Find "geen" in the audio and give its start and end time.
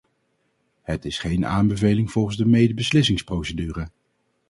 1.19-1.45